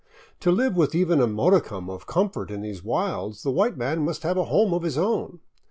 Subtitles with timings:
[0.39, 4.03] To live with even a modicum of com fort in these wilds the white man
[4.03, 5.41] must have a home of his own.